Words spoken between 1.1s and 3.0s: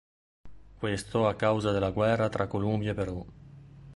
a causa della guerra tra Colombia e